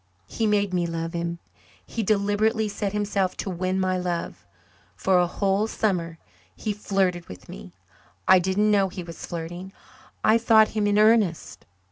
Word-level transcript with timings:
He 0.25 0.47
made 0.47 0.73
me 0.73 0.87
love 0.87 1.13
him. 1.13 1.37
He 1.85 2.01
deliberately 2.01 2.67
set 2.67 2.91
himself 2.91 3.37
to 3.37 3.51
win 3.51 3.79
my 3.79 3.99
love. 3.99 4.47
For 4.95 5.19
a 5.19 5.27
whole 5.27 5.67
summer 5.67 6.17
he 6.55 6.73
flirted 6.73 7.27
with 7.29 7.47
me. 7.47 7.73
I 8.27 8.39
didn't 8.39 8.71
know 8.71 8.89
he 8.89 9.03
was 9.03 9.23
flirting 9.27 9.71
I 10.23 10.39
thought 10.39 10.69
him 10.69 10.87
in 10.87 10.97
earnest. 10.97 11.67